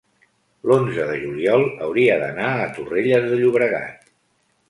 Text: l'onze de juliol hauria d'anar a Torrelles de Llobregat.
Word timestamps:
l'onze 0.69 1.03
de 1.09 1.17
juliol 1.23 1.65
hauria 1.87 2.17
d'anar 2.23 2.49
a 2.53 2.65
Torrelles 2.79 3.27
de 3.29 3.37
Llobregat. 3.43 4.11